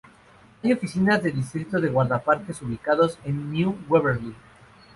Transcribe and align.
Hay 0.63 0.73
oficinas 0.73 1.21
de 1.21 1.31
distrito 1.31 1.79
de 1.79 1.89
guardaparques 1.89 2.59
ubicados 2.63 3.19
en 3.23 3.51
New 3.51 3.77
Waverly. 3.87 4.33